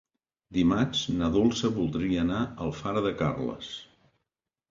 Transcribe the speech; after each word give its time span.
Dimarts 0.57 1.01
na 1.17 1.27
Dolça 1.35 1.71
voldria 1.75 2.23
anar 2.25 2.39
a 2.45 2.49
Alfara 2.69 3.03
de 3.09 3.11
Carles. 3.21 3.69